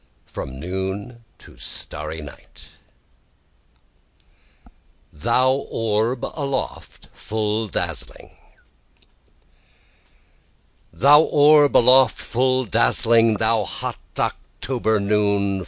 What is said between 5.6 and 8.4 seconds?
Orb Aloft Full Dazzling